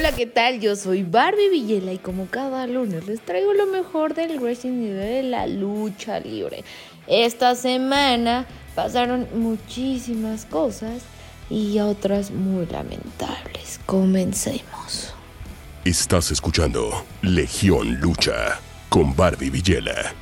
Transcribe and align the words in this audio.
Hola, 0.00 0.12
¿qué 0.12 0.24
tal? 0.24 0.60
Yo 0.60 0.76
soy 0.76 1.02
Barbie 1.02 1.50
Villela 1.50 1.92
y 1.92 1.98
como 1.98 2.24
cada 2.24 2.66
lunes 2.66 3.06
les 3.06 3.20
traigo 3.20 3.52
lo 3.52 3.66
mejor 3.66 4.14
del 4.14 4.40
wrestling 4.40 4.84
y 4.84 4.88
de 4.88 5.22
la 5.22 5.46
lucha 5.46 6.20
libre. 6.20 6.64
Esta 7.06 7.54
semana 7.54 8.46
pasaron 8.74 9.28
muchísimas 9.34 10.46
cosas 10.46 11.02
y 11.50 11.80
otras 11.80 12.30
muy 12.30 12.64
lamentables. 12.64 13.78
Comencemos. 13.84 15.12
Estás 15.84 16.30
escuchando 16.30 17.04
Legión 17.20 18.00
Lucha 18.00 18.58
con 18.88 19.14
Barbie 19.14 19.50
Villela. 19.50 20.14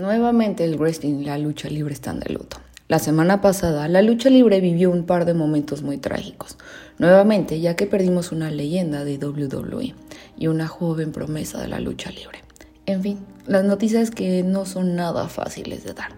Nuevamente 0.00 0.64
el 0.64 0.78
wrestling 0.78 1.20
y 1.20 1.24
la 1.26 1.36
lucha 1.36 1.68
libre 1.68 1.92
están 1.92 2.18
de 2.18 2.32
luto. 2.32 2.61
La 2.92 2.98
semana 2.98 3.40
pasada, 3.40 3.88
la 3.88 4.02
lucha 4.02 4.28
libre 4.28 4.60
vivió 4.60 4.90
un 4.90 5.04
par 5.06 5.24
de 5.24 5.32
momentos 5.32 5.80
muy 5.80 5.96
trágicos. 5.96 6.58
Nuevamente, 6.98 7.58
ya 7.58 7.74
que 7.74 7.86
perdimos 7.86 8.32
una 8.32 8.50
leyenda 8.50 9.02
de 9.02 9.16
WWE 9.16 9.94
y 10.36 10.46
una 10.48 10.68
joven 10.68 11.10
promesa 11.10 11.58
de 11.58 11.68
la 11.68 11.80
lucha 11.80 12.10
libre. 12.10 12.44
En 12.84 13.02
fin, 13.02 13.20
las 13.46 13.64
noticias 13.64 14.10
que 14.10 14.42
no 14.42 14.66
son 14.66 14.94
nada 14.94 15.28
fáciles 15.28 15.84
de 15.84 15.94
dar. 15.94 16.10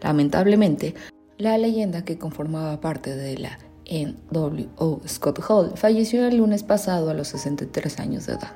Lamentablemente, 0.00 0.94
la 1.36 1.58
leyenda 1.58 2.02
que 2.06 2.16
conformaba 2.16 2.80
parte 2.80 3.14
de 3.14 3.36
la 3.36 3.58
NWO 3.90 5.02
Scott 5.06 5.38
Hall 5.46 5.72
falleció 5.74 6.26
el 6.26 6.38
lunes 6.38 6.62
pasado 6.62 7.10
a 7.10 7.14
los 7.14 7.28
63 7.28 8.00
años 8.00 8.24
de 8.24 8.32
edad. 8.34 8.52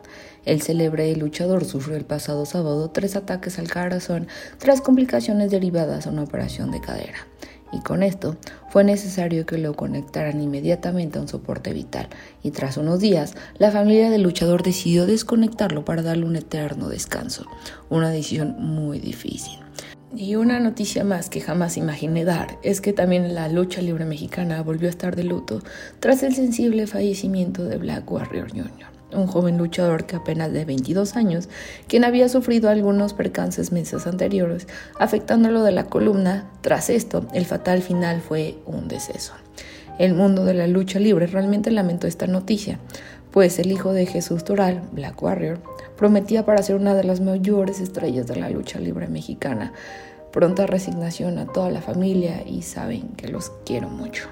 El 0.47 0.63
célebre 0.63 1.15
luchador 1.15 1.67
sufrió 1.67 1.99
el 1.99 2.07
pasado 2.07 2.47
sábado 2.47 2.89
tres 2.91 3.17
ataques 3.17 3.59
al 3.59 3.71
corazón 3.71 4.29
tras 4.57 4.81
complicaciones 4.81 5.51
derivadas 5.51 6.07
a 6.07 6.11
una 6.11 6.23
operación 6.23 6.71
de 6.71 6.81
cadera 6.81 7.19
y 7.73 7.81
con 7.81 8.03
esto 8.03 8.37
fue 8.69 8.85
necesario 8.85 9.47
que 9.47 9.59
lo 9.59 9.75
conectaran 9.75 10.41
inmediatamente 10.41 11.19
a 11.19 11.23
un 11.23 11.29
soporte 11.29 11.73
vital. 11.73 12.09
Y 12.43 12.51
tras 12.51 12.77
unos 12.77 13.01
días 13.01 13.35
la 13.59 13.71
familia 13.71 14.11
del 14.11 14.23
luchador 14.23 14.63
decidió 14.63 15.07
desconectarlo 15.07 15.85
para 15.85 16.03
darle 16.03 16.27
un 16.27 16.37
eterno 16.37 16.89
descanso, 16.89 17.47
una 17.89 18.11
decisión 18.11 18.57
muy 18.59 18.99
difícil. 18.99 19.59
Y 20.15 20.37
una 20.37 20.61
noticia 20.61 21.05
más 21.05 21.29
que 21.29 21.41
jamás 21.41 21.77
imaginé 21.77 22.25
dar 22.25 22.59
es 22.63 22.81
que 22.81 22.93
también 22.93 23.35
la 23.35 23.49
lucha 23.49 23.83
libre 23.83 24.05
mexicana 24.05 24.63
volvió 24.63 24.89
a 24.89 24.91
estar 24.91 25.17
de 25.17 25.25
luto 25.25 25.61
tras 26.01 26.23
el 26.23 26.35
sensible 26.35 26.87
fallecimiento 26.87 27.65
de 27.65 27.77
Black 27.77 28.11
Warrior 28.11 28.51
Jr 28.51 28.96
un 29.17 29.27
joven 29.27 29.59
luchador 29.59 30.07
que 30.07 30.17
apenas 30.17 30.53
de 30.53 30.65
22 30.65 31.17
años, 31.17 31.49
quien 31.89 32.05
había 32.05 32.29
sufrido 32.29 32.69
algunos 32.69 33.15
percances 33.15 33.73
meses 33.73 34.07
anteriores, 34.07 34.69
afectándolo 34.99 35.63
de 35.63 35.73
la 35.73 35.85
columna. 35.85 36.51
Tras 36.61 36.91
esto, 36.91 37.27
el 37.33 37.47
fatal 37.47 37.83
final 37.83 38.21
fue 38.21 38.59
un 38.67 38.89
deceso. 38.89 39.33
El 39.99 40.15
mundo 40.15 40.45
de 40.45 40.55
la 40.55 40.67
lucha 40.67 40.99
libre 40.99 41.27
realmente 41.27 41.71
lamentó 41.71 42.07
esta 42.07 42.27
noticia, 42.27 42.79
pues 43.31 43.59
el 43.59 43.73
hijo 43.73 43.93
de 43.93 44.07
Jesús 44.07 44.45
Toral, 44.45 44.83
Black 44.93 45.23
Warrior, 45.23 45.59
prometía 45.97 46.45
para 46.45 46.63
ser 46.63 46.77
una 46.77 46.95
de 46.95 47.05
las 47.05 47.21
mayores 47.21 47.81
estrellas 47.81 48.27
de 48.27 48.37
la 48.37 48.51
lucha 48.51 48.79
libre 48.79 49.09
mexicana. 49.09 49.73
Pronta 50.33 50.67
resignación 50.67 51.39
a 51.39 51.47
toda 51.47 51.71
la 51.71 51.81
familia 51.81 52.43
y 52.47 52.63
saben 52.63 53.09
que 53.17 53.29
los 53.29 53.51
quiero 53.65 53.89
mucho. 53.89 54.29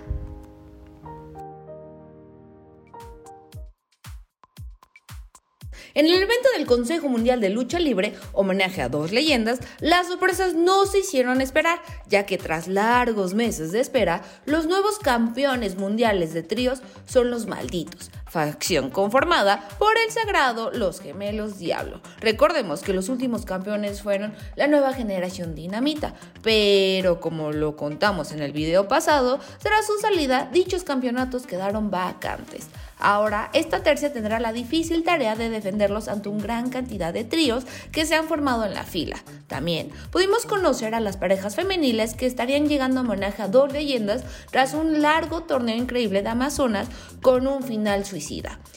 En 5.97 6.07
el 6.07 6.15
evento 6.15 6.49
del 6.57 6.67
Consejo 6.67 7.09
Mundial 7.09 7.41
de 7.41 7.51
Lucha 7.51 7.79
Libre, 7.79 8.15
homenaje 8.33 8.83
a 8.83 8.89
dos 8.89 9.13
leyendas, 9.13 9.61
las 9.79 10.09
sorpresas 10.09 10.53
no 10.55 10.87
se 10.87 10.99
hicieron 10.99 11.41
esperar, 11.41 11.81
ya 12.09 12.27
que 12.27 12.37
tras 12.37 12.67
largos 12.67 13.33
meses 13.33 13.71
de 13.71 13.79
espera, 13.79 14.23
los 14.45 14.67
nuevos 14.67 14.99
campeones 14.99 15.77
mundiales 15.77 16.35
de 16.35 16.43
tríos 16.43 16.83
son 17.07 17.31
los 17.31 17.47
malditos, 17.47 18.11
facción 18.35 18.91
conformada 18.91 19.69
por 19.79 19.93
el 19.97 20.11
sagrado 20.11 20.73
Los 20.73 21.01
Gemelos 21.01 21.61
Diablo. 21.61 22.01
Recordemos 22.19 22.83
que 22.83 22.93
los 22.93 23.09
últimos 23.09 23.45
campeones 23.45 24.03
fueron 24.03 24.35
la 24.57 24.67
nueva 24.67 24.93
generación 24.93 25.55
dinamita, 25.55 26.15
pero 26.43 27.21
como 27.21 27.53
lo 27.53 27.77
contamos 27.77 28.33
en 28.33 28.43
el 28.43 28.51
video 28.51 28.89
pasado, 28.89 29.39
tras 29.63 29.87
su 29.87 29.97
salida 30.01 30.49
dichos 30.53 30.83
campeonatos 30.83 31.47
quedaron 31.47 31.93
vacantes. 31.93 32.67
Ahora, 32.99 33.51
esta 33.53 33.83
tercia 33.83 34.13
tendrá 34.13 34.41
la 34.41 34.53
difícil 34.53 35.05
tarea 35.05 35.37
de 35.37 35.51
defenderlos 35.51 36.09
ante 36.09 36.29
una 36.29 36.43
gran 36.43 36.71
cantidad 36.71 37.13
de 37.13 37.25
tríos 37.25 37.65
que 37.93 38.07
se 38.07 38.15
han 38.15 38.27
formado 38.27 38.65
en 38.65 38.75
la 38.75 38.85
fila. 38.85 39.17
También 39.47 39.91
pudimos 40.11 40.47
conocer 40.47 40.95
a 40.95 41.01
las 41.01 41.17
parejas 41.17 41.55
femeniles 41.55 42.15
que 42.15 42.27
estarían 42.27 42.67
llegando 42.67 43.01
a 43.01 43.03
homenaje 43.03 43.43
a 43.43 43.49
dos 43.49 43.73
leyendas 43.73 44.25
tras 44.51 44.75
un 44.75 45.03
largo 45.03 45.43
torneo 45.43 45.77
increíble 45.77 46.23
de 46.23 46.29
Amazonas 46.31 46.89
con 47.21 47.47
un 47.47 47.63
final 47.63 48.05
suicida. 48.05 48.24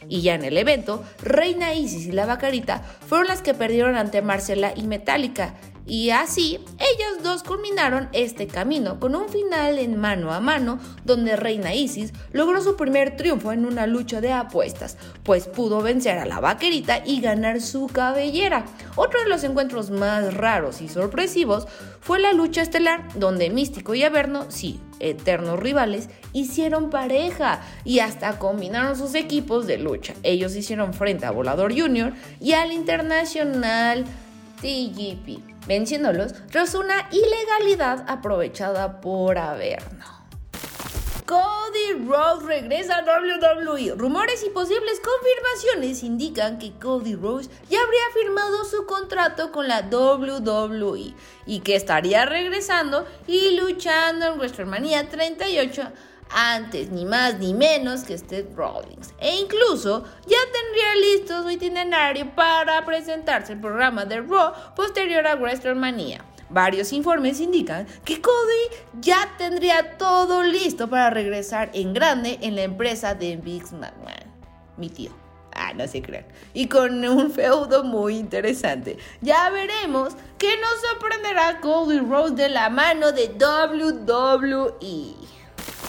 Y 0.10 0.22
ya 0.22 0.36
en 0.36 0.44
el 0.44 0.58
evento, 0.58 1.04
Reina 1.22 1.74
Isis 1.74 2.08
y 2.08 2.12
la 2.12 2.26
Bacarita 2.26 2.82
fueron 2.82 3.28
las 3.28 3.42
que 3.42 3.54
perdieron 3.54 3.96
ante 3.96 4.22
Marcela 4.22 4.74
y 4.76 4.84
Metallica 4.84 5.54
y 5.88 6.10
así, 6.10 6.60
ellas 6.80 7.24
dos 7.24 7.44
culminaron 7.44 8.10
este 8.12 8.48
camino 8.48 9.00
con 9.00 9.16
un 9.16 9.30
final 9.30 9.80
en 9.80 9.98
mano 9.98 10.34
a 10.34 10.42
mano 10.42 10.80
donde 11.06 11.38
Reina 11.38 11.74
Isis 11.74 12.14
logró 12.34 12.62
su 12.62 12.76
primer 12.76 13.16
triunfo 13.16 13.54
en 13.54 13.66
una 13.66 13.88
lucha 13.88 14.20
de 14.20 14.34
apuestas, 14.34 14.98
pues 15.24 15.48
pudo 15.48 15.82
vencer 15.82 16.18
a 16.18 16.26
la 16.26 16.42
vaquerita 16.42 17.02
y 17.06 17.22
ganar 17.22 17.62
su 17.62 17.88
cabellera. 17.88 18.66
Otro 18.96 19.22
de 19.22 19.30
los 19.30 19.46
encuentros 19.46 19.90
más 19.90 20.34
raros 20.34 20.82
y 20.82 20.90
sorpresivos 20.90 21.68
fue 22.02 22.20
la 22.20 22.34
lucha 22.34 22.62
estelar 22.62 23.08
donde 23.16 23.50
Místico 23.50 23.96
y 23.96 24.04
Averno, 24.04 24.46
sí, 24.50 24.82
eternos 25.00 25.60
rivales, 25.60 26.10
hicieron 26.34 26.90
pareja 26.90 27.62
y 27.86 28.00
hasta 28.00 28.40
combinaron 28.40 28.98
sus 28.98 29.16
equipos 29.16 29.68
de 29.68 29.78
lucha. 29.78 30.14
Ellos 30.24 30.56
hicieron 30.56 30.94
frente 30.94 31.26
a 31.26 31.32
Volador 31.32 31.78
Junior 31.78 32.14
y 32.40 32.54
al 32.54 32.72
Internacional 32.72 34.06
TGP 34.62 35.58
venciéndolos 35.68 36.34
tras 36.50 36.74
una 36.76 37.10
ilegalidad 37.12 38.06
aprovechada 38.08 39.02
por 39.02 39.38
Averno. 39.38 40.06
Rhodes 42.18 42.46
regresa 42.46 42.98
a 42.98 43.04
WWE. 43.04 43.94
Rumores 43.96 44.44
y 44.44 44.50
posibles 44.50 45.00
confirmaciones 45.00 46.02
indican 46.02 46.58
que 46.58 46.72
Cody 46.72 47.14
Rhodes 47.14 47.48
ya 47.70 47.80
habría 47.80 48.02
firmado 48.12 48.66
su 48.66 48.88
contrato 48.88 49.52
con 49.52 49.68
la 49.68 49.82
WWE 49.82 51.14
y 51.46 51.60
que 51.60 51.76
estaría 51.76 52.26
regresando 52.26 53.06
y 53.28 53.56
luchando 53.56 54.26
en 54.26 54.40
WrestleMania 54.40 55.08
38 55.10 55.92
antes 56.32 56.90
ni 56.90 57.06
más 57.06 57.38
ni 57.38 57.54
menos 57.54 58.02
que 58.02 58.18
Steve 58.18 58.50
Rollins. 58.56 59.14
E 59.20 59.36
incluso 59.36 60.04
ya 60.26 60.40
tendría 60.52 60.96
listo 60.96 61.44
su 61.44 61.52
itinerario 61.52 62.34
para 62.34 62.84
presentarse 62.84 63.54
el 63.54 63.62
programa 63.62 64.06
de 64.06 64.22
Raw 64.22 64.54
posterior 64.76 65.28
a 65.28 65.36
WrestleMania. 65.36 66.26
Varios 66.50 66.94
informes 66.94 67.42
indican 67.42 67.86
que 68.06 68.22
Cody 68.22 68.78
ya 69.02 69.36
tendría 69.38 69.98
todo 69.98 70.44
listo 70.44 70.90
para 70.90 71.10
regresar 71.10 71.70
en 71.74 71.94
grande 71.94 72.40
en 72.42 72.56
la 72.56 72.64
empresa 72.64 73.16
de 73.16 73.36
Big 73.36 73.64
McMahon, 73.74 74.32
mi 74.78 74.90
tío. 74.90 75.12
Ah, 75.54 75.74
no 75.74 75.88
se 75.88 76.02
crean. 76.04 76.26
Y 76.54 76.68
con 76.68 77.04
un 77.04 77.32
feudo 77.32 77.84
muy 77.84 78.18
interesante. 78.18 78.98
Ya 79.22 79.50
veremos 79.50 80.16
que 80.38 80.56
nos 80.58 80.82
sorprenderá 80.92 81.60
Cody 81.62 82.00
Rhodes 82.00 82.36
de 82.36 82.50
la 82.50 82.70
mano 82.70 83.12
de 83.12 83.30
WWE. 83.30 85.16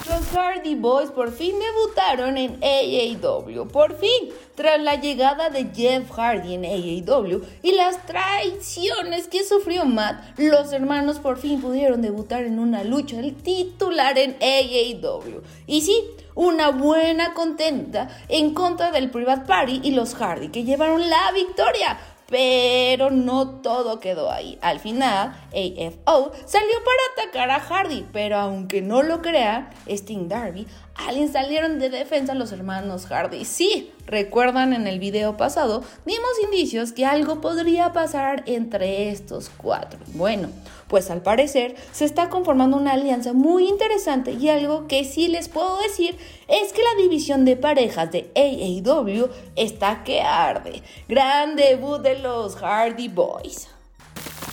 Los 0.09 0.27
Hardy 0.29 0.75
Boys 0.75 1.11
por 1.11 1.33
fin 1.33 1.57
debutaron 1.59 2.39
en 2.39 2.59
AAW. 2.63 3.69
Por 3.69 3.99
fin, 3.99 4.31
tras 4.55 4.81
la 4.81 4.95
llegada 4.95 5.51
de 5.51 5.69
Jeff 5.75 6.11
Hardy 6.11 6.55
en 6.55 6.65
AAW 6.65 7.43
y 7.63 7.73
las 7.73 8.07
traiciones 8.07 9.29
que 9.29 9.45
sufrió 9.45 9.85
Matt, 9.85 10.39
los 10.39 10.73
hermanos 10.73 11.19
por 11.19 11.37
fin 11.37 11.61
pudieron 11.61 12.01
debutar 12.01 12.45
en 12.45 12.59
una 12.59 12.85
lucha 12.85 13.21
titular 13.43 14.17
en 14.17 14.37
AAW. 14.41 15.43
Y 15.67 15.83
sí, 15.83 16.03
una 16.35 16.71
buena 16.71 17.35
contenta 17.35 18.09
en 18.29 18.55
contra 18.55 18.91
del 18.91 19.11
Private 19.11 19.47
Party 19.47 19.81
y 19.83 19.91
los 19.91 20.15
Hardy 20.15 20.49
que 20.49 20.65
llevaron 20.65 21.11
la 21.11 21.33
victoria 21.33 21.99
pero 22.29 23.11
no 23.11 23.61
todo 23.61 24.01
quedó 24.01 24.31
ahí. 24.31 24.59
Al 24.61 24.81
final, 24.81 25.35
AFO 25.51 26.33
salió 26.45 26.75
para 26.85 27.25
atacar 27.25 27.51
a 27.51 27.61
Hardy, 27.61 28.07
pero 28.13 28.37
aunque 28.37 28.83
no 28.83 29.03
lo 29.03 29.23
crea, 29.23 29.71
Sting 29.87 30.29
Darby, 30.29 30.67
alguien 30.95 31.33
salieron 31.33 31.79
de 31.79 31.89
defensa 31.89 32.35
los 32.35 32.53
hermanos 32.53 33.07
Hardy. 33.07 33.45
Sí, 33.45 33.93
recuerdan 34.09 34.73
en 34.73 34.87
el 34.87 34.99
video 34.99 35.37
pasado, 35.37 35.85
dimos 36.05 36.31
indicios 36.43 36.93
que 36.93 37.07
algo 37.07 37.41
podría 37.41 37.93
pasar 37.93 38.43
entre 38.47 39.11
estos 39.11 39.51
cuatro. 39.57 40.01
Bueno, 40.15 40.49
pues 40.89 41.11
al 41.11 41.23
parecer 41.23 41.77
se 41.93 42.05
está 42.05 42.31
conformando 42.31 42.77
una 42.77 42.95
alianza 42.95 43.35
muy 43.35 43.69
interesante 43.69 44.33
y 44.33 44.49
algo 44.49 44.89
que 44.89 45.05
sí 45.05 45.29
les 45.29 45.49
puedo 45.49 45.79
decir 45.79 46.17
es 46.49 46.73
que 46.73 46.83
la 46.83 47.03
división 47.03 47.45
de 47.45 47.57
parejas 47.57 48.11
de 48.11 48.31
AAW 48.35 49.29
está 49.55 50.03
que 50.03 50.23
arde. 50.23 50.83
Gran 51.09 51.55
debut 51.55 52.01
de 52.01 52.19
los 52.19 52.57
Hardy 52.57 53.09
Boys. 53.09 53.69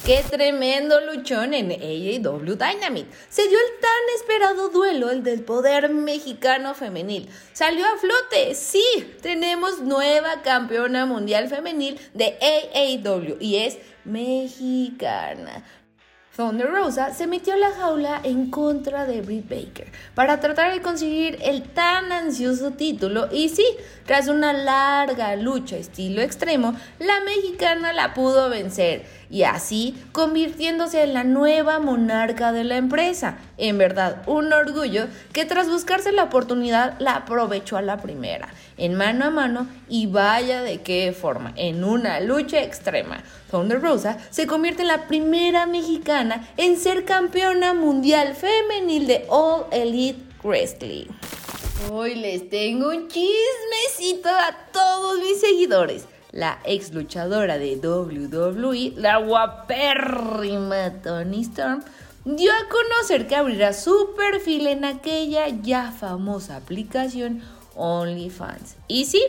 Qué 0.05 0.23
tremendo 0.29 1.01
luchón 1.01 1.55
en 1.55 1.71
AEW 1.71 2.55
Dynamite. 2.55 3.09
Se 3.27 3.47
dio 3.47 3.57
el 3.57 3.81
tan 3.81 4.15
esperado 4.15 4.69
duelo, 4.69 5.09
el 5.09 5.23
del 5.23 5.41
poder 5.41 5.89
mexicano 5.89 6.75
femenil. 6.75 7.27
Salió 7.53 7.83
a 7.87 7.97
flote, 7.97 8.53
sí, 8.53 8.85
tenemos 9.23 9.81
nueva 9.81 10.43
campeona 10.43 11.07
mundial 11.07 11.49
femenil 11.49 11.99
de 12.13 12.37
AEW 12.39 13.37
y 13.39 13.55
es 13.55 13.79
mexicana. 14.03 15.63
Thunder 16.35 16.69
Rosa 16.69 17.13
se 17.13 17.27
metió 17.27 17.53
a 17.53 17.57
la 17.57 17.71
jaula 17.71 18.19
en 18.23 18.51
contra 18.51 19.05
de 19.05 19.21
Britt 19.21 19.47
Baker 19.47 19.87
para 20.15 20.41
tratar 20.41 20.73
de 20.73 20.81
conseguir 20.81 21.37
el 21.41 21.63
tan 21.63 22.11
ansioso 22.11 22.71
título 22.71 23.29
y 23.31 23.47
sí, 23.47 23.65
tras 24.05 24.27
una 24.27 24.51
larga 24.51 25.37
lucha 25.37 25.77
estilo 25.77 26.21
extremo, 26.21 26.75
la 26.99 27.21
mexicana 27.23 27.93
la 27.93 28.13
pudo 28.13 28.49
vencer 28.49 29.05
y 29.29 29.43
así 29.43 29.95
convirtiéndose 30.11 31.03
en 31.03 31.13
la 31.13 31.23
nueva 31.23 31.79
monarca 31.79 32.51
de 32.51 32.65
la 32.65 32.75
empresa. 32.75 33.37
En 33.57 33.77
verdad, 33.77 34.23
un 34.27 34.51
orgullo 34.51 35.07
que 35.31 35.45
tras 35.45 35.69
buscarse 35.69 36.11
la 36.11 36.23
oportunidad 36.23 36.99
la 36.99 37.15
aprovechó 37.15 37.77
a 37.77 37.81
la 37.81 38.01
primera, 38.01 38.49
en 38.77 38.95
mano 38.95 39.25
a 39.25 39.29
mano 39.29 39.67
y 39.87 40.07
vaya 40.07 40.61
de 40.61 40.81
qué 40.81 41.15
forma, 41.19 41.53
en 41.55 41.83
una 41.83 42.19
lucha 42.19 42.61
extrema. 42.61 43.23
Thunder 43.49 43.81
Rosa 43.81 44.17
se 44.29 44.45
convierte 44.47 44.81
en 44.81 44.89
la 44.89 45.07
primera 45.07 45.65
mexicana 45.65 46.47
en 46.57 46.77
ser 46.77 47.05
campeona 47.05 47.73
mundial 47.73 48.35
femenil 48.35 49.07
de 49.07 49.25
All 49.29 49.65
Elite 49.71 50.21
Wrestling. 50.43 51.07
Hoy 51.91 52.15
les 52.15 52.49
tengo 52.49 52.89
un 52.89 53.07
chismecito 53.07 54.29
a 54.29 54.55
todos 54.71 55.19
mis 55.19 55.39
seguidores 55.39 56.07
la 56.35 56.59
ex 56.65 56.93
luchadora 56.93 57.57
de 57.57 57.77
WWE, 57.77 58.93
la 58.97 59.19
guapérrima 59.19 60.91
Tony 61.01 61.41
Storm, 61.43 61.81
dio 62.25 62.51
a 62.51 62.67
conocer 62.69 63.27
que 63.27 63.35
abrirá 63.35 63.71
su 63.71 64.13
perfil 64.15 64.67
en 64.67 64.83
aquella 64.83 65.47
ya 65.47 65.91
famosa 65.91 66.55
aplicación 66.57 67.43
OnlyFans. 67.75 68.77
Y 68.87 69.05
sí, 69.05 69.23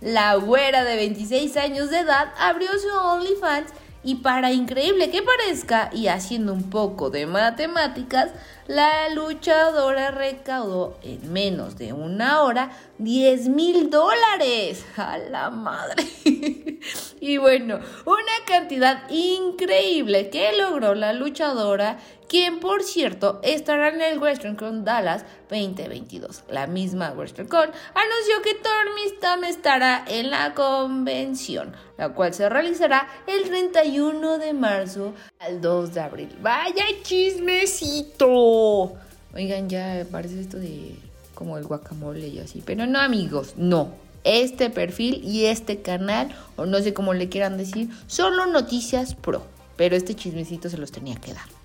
la 0.00 0.34
güera 0.34 0.84
de 0.84 0.96
26 0.96 1.56
años 1.56 1.90
de 1.90 2.00
edad 2.00 2.32
abrió 2.38 2.68
su 2.78 2.88
OnlyFans 2.88 3.72
y 4.04 4.16
para 4.16 4.52
increíble 4.52 5.10
que 5.10 5.22
parezca, 5.22 5.88
y 5.92 6.08
haciendo 6.08 6.52
un 6.52 6.70
poco 6.70 7.08
de 7.10 7.26
matemáticas, 7.26 8.30
la 8.66 9.08
luchadora 9.10 10.10
recaudó 10.10 10.98
en 11.02 11.32
menos 11.32 11.78
de 11.78 11.92
una 11.92 12.42
hora 12.42 12.70
10 12.98 13.48
mil 13.48 13.90
dólares. 13.90 14.84
A 14.96 15.18
la 15.18 15.50
madre. 15.50 16.04
y 17.20 17.36
bueno, 17.36 17.78
una 18.04 18.44
cantidad 18.44 19.08
increíble 19.08 20.30
que 20.30 20.52
logró 20.56 20.96
la 20.96 21.12
luchadora 21.12 21.98
quien 22.32 22.60
por 22.60 22.82
cierto 22.82 23.40
estará 23.42 23.90
en 23.90 24.00
el 24.00 24.18
WesternCon 24.18 24.86
Dallas 24.86 25.26
2022. 25.50 26.44
La 26.48 26.66
misma 26.66 27.12
WesternCon 27.12 27.68
anunció 27.94 28.42
que 28.42 28.54
Tormistam 28.54 29.44
estará 29.44 30.02
en 30.08 30.30
la 30.30 30.54
convención, 30.54 31.74
la 31.98 32.14
cual 32.14 32.32
se 32.32 32.48
realizará 32.48 33.06
el 33.26 33.42
31 33.42 34.38
de 34.38 34.54
marzo 34.54 35.12
al 35.40 35.60
2 35.60 35.92
de 35.92 36.00
abril. 36.00 36.30
¡Vaya 36.40 36.86
chismecito! 37.02 38.94
Oigan, 39.34 39.68
ya 39.68 40.06
parece 40.10 40.40
esto 40.40 40.56
de 40.56 40.96
como 41.34 41.58
el 41.58 41.64
guacamole 41.64 42.28
y 42.28 42.38
así, 42.38 42.62
pero 42.64 42.86
no 42.86 42.98
amigos, 42.98 43.56
no. 43.58 43.92
Este 44.24 44.70
perfil 44.70 45.22
y 45.22 45.44
este 45.44 45.82
canal, 45.82 46.34
o 46.56 46.64
no 46.64 46.80
sé 46.80 46.94
cómo 46.94 47.12
le 47.12 47.28
quieran 47.28 47.58
decir, 47.58 47.90
solo 48.06 48.46
noticias 48.46 49.14
pro. 49.16 49.42
Pero 49.76 49.96
este 49.96 50.14
chismecito 50.14 50.70
se 50.70 50.78
los 50.78 50.92
tenía 50.92 51.16
que 51.16 51.34
dar. 51.34 51.61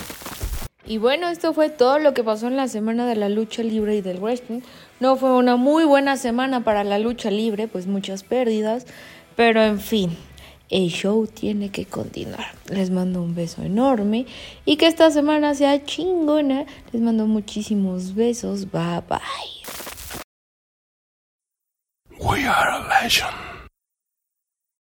Y 0.88 1.00
bueno, 1.00 1.28
esto 1.28 1.54
fue 1.54 1.70
todo 1.70 2.00
lo 2.00 2.14
que 2.14 2.24
pasó 2.24 2.48
en 2.48 2.56
la 2.56 2.70
semana 2.70 3.06
de 3.06 3.18
la 3.18 3.28
lucha 3.28 3.62
libre 3.62 3.98
y 3.98 4.02
del 4.02 4.20
wrestling. 4.20 4.62
No 5.02 5.18
fue 5.18 5.34
una 5.34 5.58
muy 5.58 5.84
buena 5.84 6.16
semana 6.16 6.64
para 6.64 6.86
la 6.86 6.98
lucha 6.98 7.30
libre, 7.30 7.68
pues 7.68 7.88
muchas 7.88 8.24
pérdidas, 8.24 8.88
pero 9.36 9.62
en 9.62 9.82
fin, 9.82 10.18
el 10.70 10.88
show 10.90 11.28
tiene 11.28 11.72
que 11.72 11.86
continuar. 11.86 12.54
Les 12.70 12.90
mando 12.90 13.22
un 13.22 13.36
beso 13.36 13.64
enorme 13.64 14.28
y 14.64 14.78
que 14.78 14.88
esta 14.88 15.12
semana 15.12 15.56
sea 15.56 15.84
chingona. 15.84 16.66
Les 16.94 17.02
mando 17.02 17.28
muchísimos 17.28 18.16
besos. 18.16 18.72
Bye 18.72 19.04
bye. 19.10 19.20
We 22.20 22.46
are 22.46 22.70
a 22.70 23.02
legend. 23.02 23.47